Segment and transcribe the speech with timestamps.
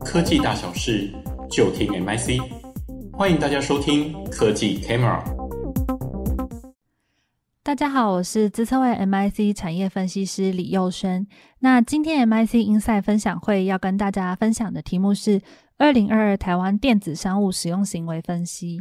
[0.00, 1.12] 科技大小事
[1.50, 2.40] 就听 MIC，
[3.12, 5.20] 欢迎大家收听科技 Camera。
[7.64, 11.26] 大家好，我是资策会 MIC 产业分析师李佑轩。
[11.58, 15.42] 那今天 MIC ins 分享会要跟大家分享的题目是
[15.78, 18.80] 二零二二台湾电子商务使用行为分析。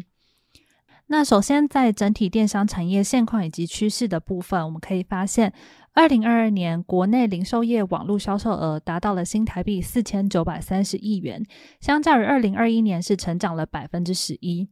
[1.08, 5.52] 那首先，在整体电商产业现况以及趋势的部分，我们可以发现。
[5.96, 11.42] 二零二二年国内零售业网络销售额达到了新台币四千九百三十亿元，
[11.80, 14.68] 相较于二零二一年是成长了百分之十一。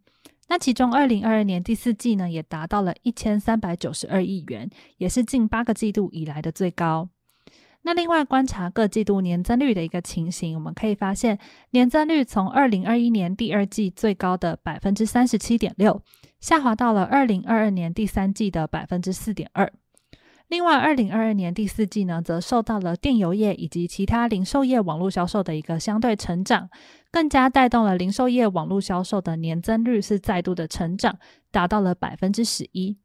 [0.50, 7.08] 那其中二零二二年第四季呢，也达到了一千三百九十二亿元，也是近八个季度以来的最高。
[7.84, 11.40] 那另外观察各季度年增率的一个情形，我们可以发现
[11.72, 16.02] 年增率从二零二一年第二季最高的百分之三十七点六，
[16.42, 19.72] 下滑到了二零二二年第三季的百分之四点二。
[20.54, 26.70] 另外，二零二二年第四季呢，则受到了电邮业以及其他零售业网络销售的一个相对成长，
[27.12, 31.18] 更加带动了零售业网络销售的年增率是再度的成长，
[31.50, 32.96] 达到了百分之十一。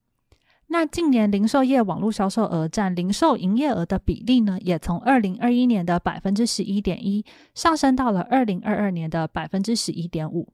[0.67, 10.53] 那近年零售业网络销售额占零售营业额的比例呢，也从二零二一年的百分之十一点一上升到了二零二二年的百分之十一点五。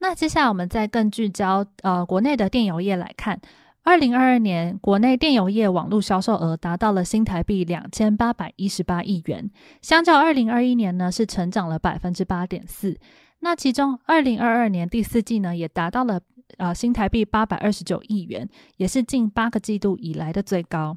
[0.00, 3.40] 那接下来我们再更聚焦呃国内的电邮业来看。
[3.84, 9.50] 二零二二年，国内电邮业网络销售额达到了新台币两千八百一十八亿元，
[9.82, 12.98] 相较二零二一年呢，是成长了百分之八点四。
[13.40, 16.18] 那其中，二零二二年第四季呢，也达到了
[16.56, 20.96] 呃新台币八百二十九亿元，也是近八个季度以来的最高。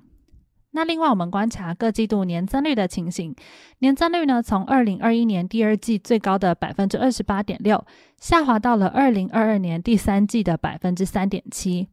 [0.72, 3.36] 那另外，我们观察各季度年增率的情形，
[3.80, 7.86] 年增率呢，从二零二一年第二季最高的百分之二十八点六，
[8.18, 11.90] 下滑到了二零二二年第三季的百分之三点七。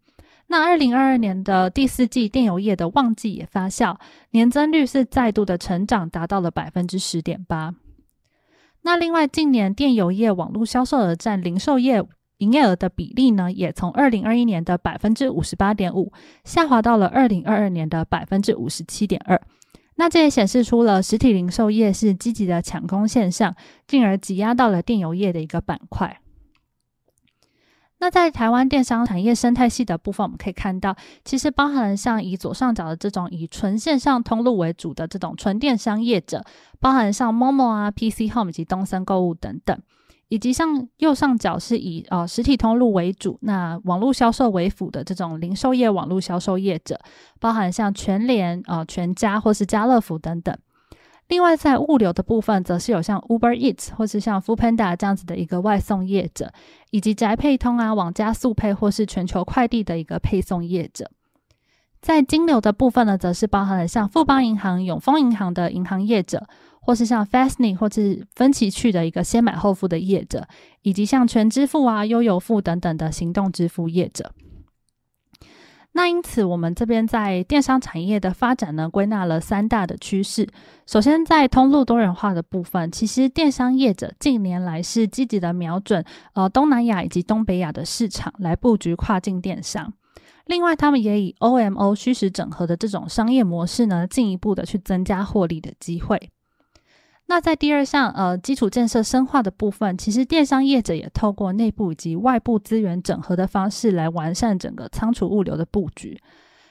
[0.47, 3.97] 那二零二二年的第四季电油业的旺季也发酵，
[4.31, 7.75] 年增率是再度的成长，达到了百分之十点八。
[8.83, 12.05] 那另外，近年电油业网络销售额占零售业
[12.39, 16.13] 营业额的比例呢，也从二零二一年的百分之五十八点五，
[16.45, 19.41] 下滑到了二零二二年的百分之五十七点二。
[19.97, 26.21] 那这也显示出了实体零售业是积极的抢攻现象，进而挤压到了电油业的一个板块。
[28.05, 30.95] 那在台湾电商产业生态系的部分，我们可以看到，
[31.25, 36.45] 其实包含了像以左上角的这种以纯线上通路为主的这种纯电商业者，
[36.79, 39.75] 包含像 Momo 啊、PC Home 以及东森购物等等，
[40.29, 47.01] 以及像右上角是以呃实体通路为主，那网络销售为辅的这种零售业网络销售业者，
[47.41, 50.55] 包含像全联、呃全家或是家乐福等等。
[51.29, 56.53] 另外，在物流的部分，则是有像 Uber Eats 或是像 Foodpanda 这样子的一个外送业者，
[56.91, 61.11] 以及宅配通啊、网加速配或是全球快递的一个配送业者。
[62.03, 66.47] 在金流的部分呢，则是包含了像富邦银行、永丰银行的银行业者，
[66.81, 70.47] 或是像 Fastly 或是分期去的一个先买后付的业者，
[70.83, 74.31] 以及像全支付啊、悠游付等等的行动支付业者。
[75.97, 80.45] 那因此，我们这边在电商产业的发展呢，归纳了三大的趋势。
[80.87, 89.93] 首先，在通路多元化的部分，其实电商业者近年来是积极的瞄准呃东南亚以及东北亚的市场来布局跨境电商。
[90.47, 96.31] 另外，他们也以 OMO 虚实整合的这种商业模式呢，进一步的去增加获利的机会。
[97.35, 106.17] 那在第二项，呃，基础建设深化的部分，其实电商业者也透过内部以及外部资源整合的方式来完善整个仓储物流的布局。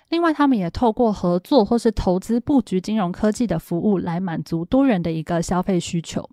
[0.07, 6.29] 另外，他们也透过合作或是投资布局金融科技的服务，来满足多元的一个消费需求。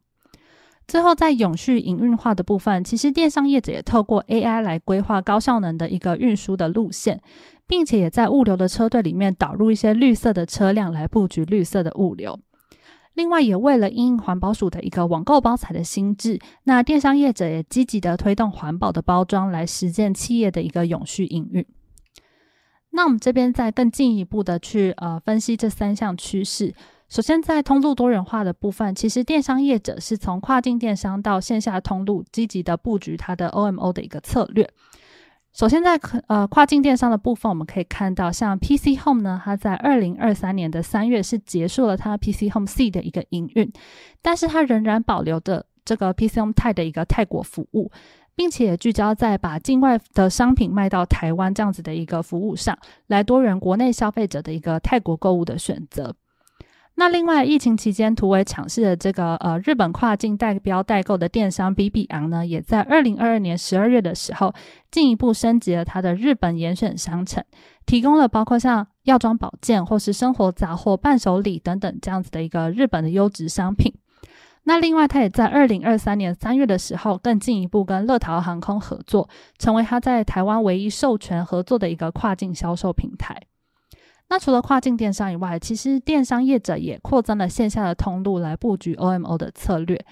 [0.86, 7.20] 最后，在永续营运化的部分，其实电商业者也透过 AI 来规划高效能的一个运输的路线，
[7.66, 12.38] 并且也在物流的车队里面导入一些绿色的车辆来布局绿色的物流。
[13.14, 21.66] 另外，也为了因应环保署的一个网购包材的新制，那电商业者也积极的推动环保的包装，来实践企业的一个永续营运。
[22.90, 26.74] 那我们这边再更进一步的去呃分析这三项趋势。
[27.08, 34.70] 首先，在通路多元化的部分，其实电商业者是从跨境电商到线下通路，积极的布局它的 OMO 的一个策略。
[35.52, 43.70] 首先在，在呃跨境电商的部分，我们可以看到，像 PC Home 呢，它在二零二三年的三月是结束了它 PC Home C 的一个营运，
[44.22, 47.90] 但是它仍然保留的这个 PC Home 泰的一个泰国服务，
[48.36, 56.14] 并且聚焦在把境外的商品卖到台湾这样子的一个服务上，来多元国内消费者的一个泰国购物的选择。
[57.00, 64.52] 那另外，疫情期间突围抢势的这个呃日本跨境代标代购的电商 BB 昂呢，也在二零二二年十二月的时候
[64.90, 67.42] 进一步升级了它的日本严选商城，
[67.86, 73.94] 提供了包括像药妆保健或是生活杂货、伴手礼等等这样子的一个日本的优质商品。
[74.64, 79.26] 那另外，他也在二零二三年三月的时候，更进一步跟乐桃航空合作，
[79.56, 83.40] 成为他在台湾唯一授权合作的一个跨境销售平台。
[84.30, 90.02] 那除了跨境电商以外，其实电商业者也扩增了线下的通路来布局 OMO 的策略。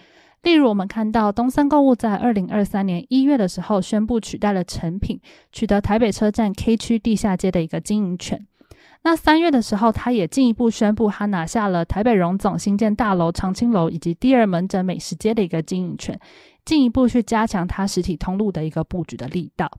[0.43, 5.20] 例如，我们看到东森购物在二零二三年一月的时候宣布取代了诚品，
[5.53, 8.44] 取得台北车站 K 区地下街的一个经营权。
[9.03, 16.19] 那三月的时候，他也进一步宣布，他拿下了台北荣总新建大楼长青楼以及第二门诊美食街的一个经营权，
[16.65, 19.70] 进一步去加强他实体通路的一个布局的力道。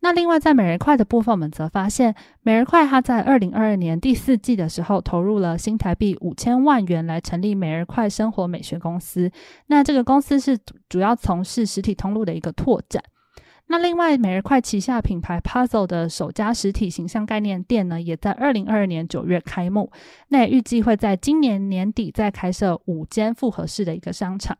[0.00, 9.30] 那另外在每日快的部分，我们则发现，每日快它在二零二二年第四季的时候，投入了新台币五千万元来成立每日快生活美学公司。
[9.66, 10.56] 那这个公司是
[10.88, 13.02] 主要从事实体通路的一个拓展。
[13.68, 19.90] 那另外，每日快旗下品牌 Puzzle 的首家实体形象概念店呢，也在二零二二年九月开幕。
[20.28, 24.56] 那预计会在今年年底再开设五间复合式的一个商场。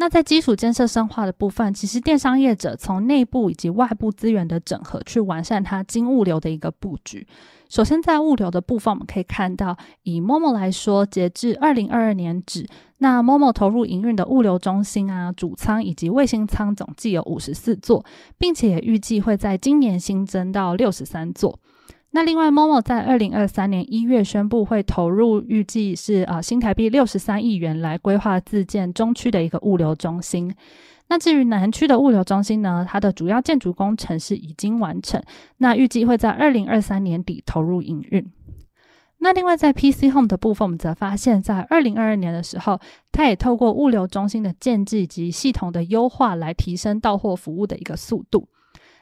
[0.00, 7.26] 那在基础建设深化的部分，其实电商业者从内部以及外部资源的整合，去完善它经物流的一个布局。
[7.68, 12.64] 首先，在物流的部分，我们可以看到，以 Momo 来说，截至二零二二年止，
[12.98, 18.04] 那 Momo 投入营运的物流中心啊、主仓以及卫星仓总计有五十四座，
[18.38, 21.58] 并且也预计会在今年新增到六十三座。
[22.10, 30.52] 那另外，Momo 在二零二三年一月宣布会投入，预计是啊新台币六十三亿元来规划自建中区的一个物流中心。
[31.08, 35.22] 那至于南区的物流中心呢，它的主要建筑工程是已经完成，
[35.58, 38.26] 那预计会在二零二三年底投入营运。
[39.18, 48.48] 那另外在 PC Home 的部分，我们则发现，在二零二二年的时候，它也透过物流中心的建置以及系统的优化，来提升到货服务的一个速度。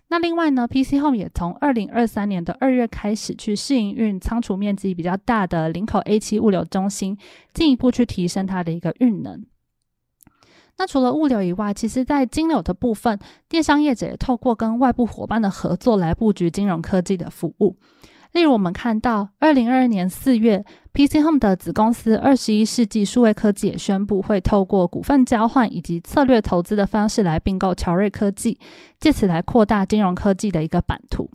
[0.09, 7.19] 那另外呢，PC Home 也从二零二三年的二月开始去试营运仓储面积比较大的林口 A 七物流中心，
[7.53, 9.45] 进一步去提升它的一个运能。
[10.79, 13.19] 那除了物流以外，其实在金流的部分，
[13.49, 17.77] 电商业者也透过跟外部伙伴的合作来布局金融科技的服务。
[18.33, 28.59] 例如，我们看到二零二二年四月，PC Home 的子公司二十一世纪数位科技也宣布会透过股份交换以及策略投资的方式来并购乔瑞科技，
[29.01, 31.31] 借此来扩大金融科技的一个版图。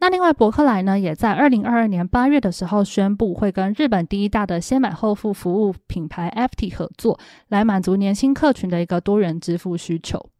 [0.00, 10.31] 那另外，伯克莱呢，也在二零二二年八月的时候宣布会跟日本第一大的先买后付服务品牌 FT 合作，来满足年轻客群的一个多元支付需求。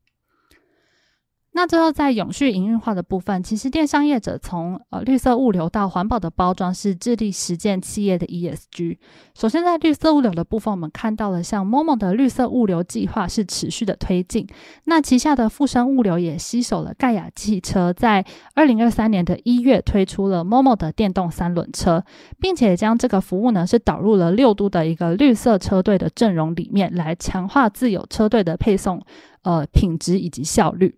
[1.55, 8.97] 那最后，在永续营运化的部分，其实电商业者从呃绿色物流到环保的包装，是致力实践企业的 ESG。
[9.35, 14.47] 首先，在绿色物流的部分，我们看到了像 Momo 的绿色物流计划是持续的推进。
[14.85, 18.25] 那旗下的富生物流也携手了盖亚汽车，在
[18.55, 22.03] 二零二三年的一月推出了 Momo 的电动三轮车，
[22.41, 29.03] 并且将这个服务呢是导入了六都的一个绿色车队的阵容里面，来强化自有车队的配送
[29.43, 30.97] 呃品质以及效率。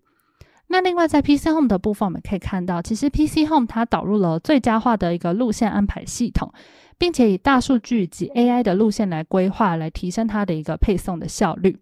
[0.75, 6.53] 那另外，在 PC Home 的部分，我们可以看到，其实 PC Home 它导入了最佳化的一个路线安排系统，
[6.99, 11.79] 并且以大数据及 AI 的路线来规划，来提升它的一个配送的效率。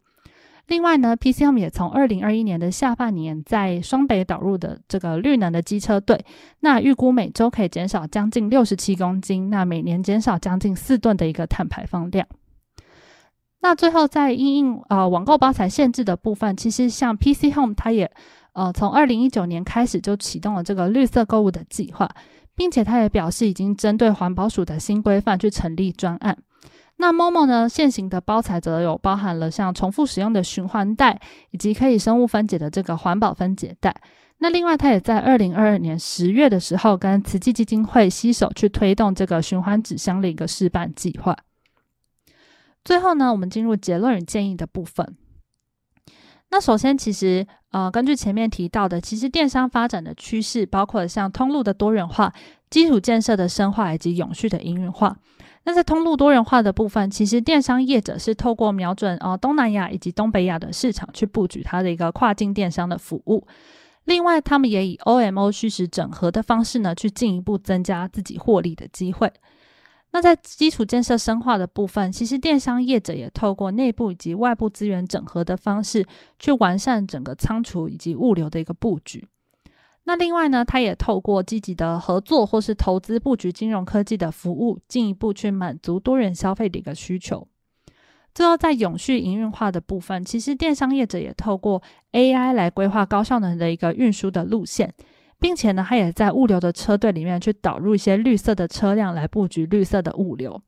[0.67, 6.23] 另外呢，PC Home 也从二零二一年的下半年在双北导入的这个绿能的机车队，
[6.61, 12.27] 那预估每周可以减少将近六十七公斤，那每年减少将近四吨的一个碳排放量。
[13.63, 18.13] 那最后在因应呃网购包材限制的部分，其实像 PC Home 它也。
[18.53, 22.09] 呃，从二零一九年开始就启动了这个绿色购物的计划，
[22.55, 26.37] 并且他也表示已经针对环保署的新规范去成立专案。
[26.97, 33.97] 那 Momo 呢，现行的包材则有包含了像重复使用的循环袋，以及可以生物分解的这个环保分解袋。
[34.39, 41.37] 那另外，他也在二零二二年十月的时候，跟慈济基金会携手去推动这个循环纸箱的一个示范计划。
[42.85, 45.17] 最后呢，我们进入结论与建议的部分。
[46.51, 52.33] 那首先，其实呃，根据前面提到的，其实电商发展的趋势包括像通路的多元化、
[52.71, 55.17] 基础建设的深化以及永续的营运化。
[55.65, 63.47] 那在通路多元化的部分，其实电商业者是透过瞄准呃东南亚以及东北亚的市场去布局它的一个跨境电商的服务。
[64.05, 69.33] 另外，他们也以 OMO 虚实整合的方式呢，去进一步增加自己获利的机会。
[70.13, 76.07] 那在基础建设深化的部分，其实电商业者也透过内部以及外部资源整合的方式，
[76.39, 79.27] 去完善整个仓储以及物流的一个布局。
[80.05, 87.49] 那另外呢，他也透过积极的合作或是投资布局金融科技的服务，进一步去满足多元消费的一个需求。
[88.35, 94.93] 最后，在永续营运化的部分，其实电商业者也透过 AI 来规划高效能的一个运输的路线。
[95.43, 100.63] 并且呢，它也在物流的车队里面去导入一些绿色的车辆来布局绿色的物流。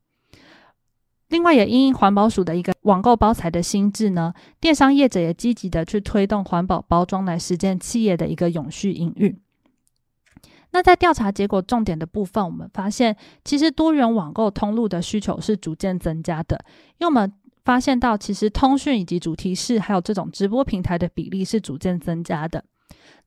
[1.29, 9.39] 另外，也因应环保署的一个网购包材的新制呢，电商业者也积极的去推动环保包装来实践企业的一个永续营运。
[10.71, 13.15] 那在调查结果重点的部分，我们发现，
[13.45, 16.63] 其实多元网购通路的需求是逐渐增加的，
[16.99, 17.31] 因为我们
[17.63, 22.65] 发现到，其实通讯以及主题式还有这种直播平台的比例是逐渐增加的。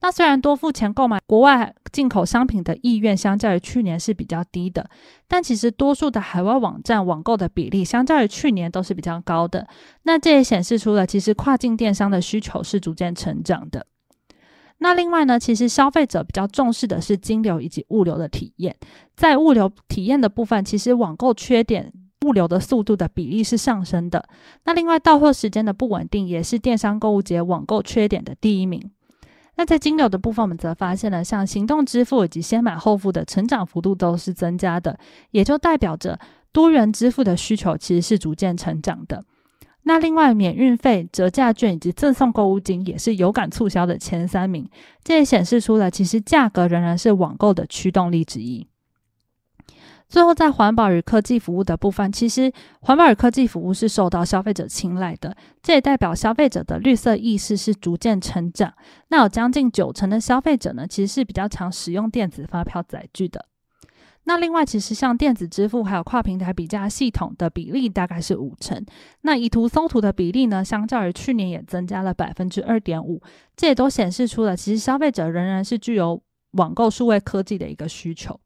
[0.00, 4.88] 那虽然多付钱购买国外进口商品的意愿相较于去年是比较低的，
[5.26, 9.66] 但其实多数的海外网站网购的比例相较于去年都是比较高的。
[10.04, 13.86] 那这也显示出了其实跨境电商的需求是逐渐成长的。
[14.78, 18.76] 那另外呢，其实消费者比较重视的是金流以及物流的体验。
[19.16, 21.92] 在物流体验的部分，其实网购缺点
[22.24, 24.28] 物流的速度的比例是上升的。
[24.64, 28.88] 那另外到货时间的不稳定也是电商购物节网购缺点的第一名。
[29.58, 34.96] 那在金流的部分，我们则发现了像行动支付以及先买后付的成长幅度都是增加的，
[35.32, 36.16] 也就代表着
[36.52, 39.24] 多元支付的需求其实是逐渐成长的。
[39.82, 44.70] 那另外，免运费、折价券以及赠送购物金也是有感促销的前三名，
[45.02, 48.68] 这也显示出了其实价格仍然是网购的驱动力之一。
[50.08, 52.50] 最后，在环保与科技服务的部分，其实
[52.80, 58.72] 环保与科技服务是受到消费者青睐的，这也代表消费者的绿色意识是逐渐成长。
[59.08, 63.44] 那有将近九成的消费者呢，其实是比较常使用电子发票载具的。
[64.24, 68.82] 那另外，其实像电子支付还有跨平台比价系统的比例大概是五成。
[69.22, 73.22] 那以图搜图的比例呢，相较于去年也增加了百分之二点五，
[73.56, 76.22] 这也都显示出了其实消费者仍然是具有
[76.52, 78.40] 网购数位科技的一个需求。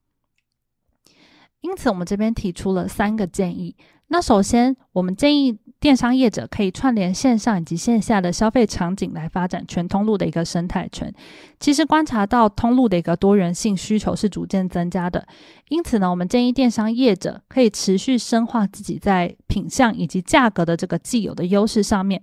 [1.63, 3.75] 因此，我们这边提出了三个建议。
[4.09, 11.11] 那首先，我们建议电商业者可以串联线上以及线下的消费场景，来发展全通路的一个生态圈。
[11.59, 15.27] 其实观察到通路的一个多元性需求是逐渐增加的。
[15.71, 22.21] 因此呢，我们建议电商业者可以持续深化自己在品相以及价格的这个既有的优势上面。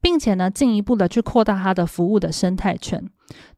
[0.00, 3.02] 并且呢，进一步的去扩大它的服务的生态圈，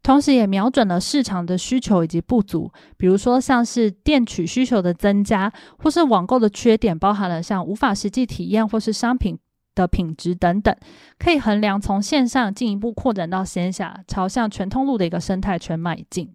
[0.03, 9.39] 同时也瞄准了市场的需求以及不足，比如说像是店取需求的增加，或是网购的缺点，包含了像无法实际体验或是商品
[9.75, 10.77] 的品质等等，
[11.19, 16.35] 可以衡量从线上进一步扩展到线下，朝向全通路的一个生态圈迈进。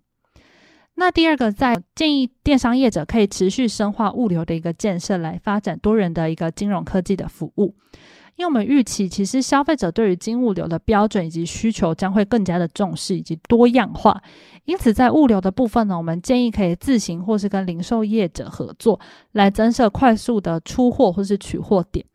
[0.95, 7.75] 那第二个，在建议电商业者可以持续深化物流的一个建设，来发展多元的一个金融科技的服务。
[8.37, 14.21] 因为我们预期，其实消费者对于金物流的标准以及需求将会更加的重视以及多样化，
[14.65, 18.99] 因此在物流的部分呢，我们建议可以自行或是跟零售业者合作，
[19.31, 22.05] 来增设快速的出货或是取货点。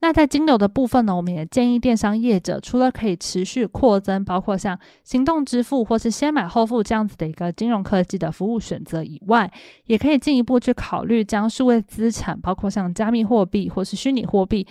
[0.00, 9.50] 那在金流的部分呢，我们也建议电商业者除了可以持续扩增，包括像行动支付或是先买后付这样子的一个金融科技的服务选择以外，
[9.86, 14.66] 也可以进一步去考虑将数位资产，包括像加密货币或是虚拟货币。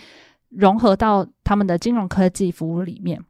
[0.50, 3.24] 融合到他们的金融科技服务里面。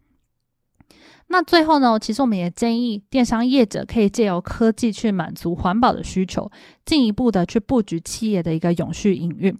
[1.30, 6.50] 那最后呢，其实我们也建议电商业者可以借由科技去满足环保的需求，
[6.86, 9.54] 进一步的去布局企业的一个永续营运。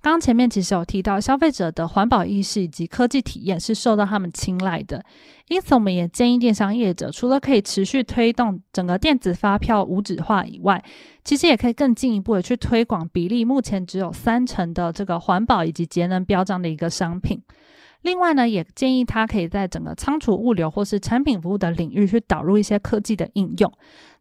[0.00, 5.04] 刚刚前面其实有提到，消费者的环保意识以及科技体验是受到他们青睐的，
[5.48, 10.82] 因此我们也建议电商业者除了可以持续推动整个电子发票无纸化以外，
[11.24, 17.42] 其实也可以更进一步的去推广比例目前只有三成的这个环保以及节能标章的一个商品。
[18.08, 23.70] 另外呢，也建议他可以在整个仓储物流或是产品服务的领域去导入一些科技的应用。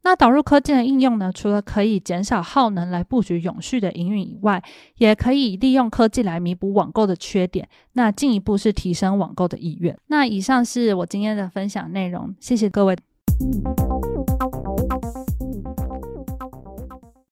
[0.04, 4.62] 那导入科技的应用呢，除了可以减少耗能来布局永续的营运以外，
[4.98, 9.98] 也可以利用科技来弥补网购的缺点，那进一步是提升网购的意愿。
[10.08, 12.96] 那以上是我今天的分享内容，谢谢各位。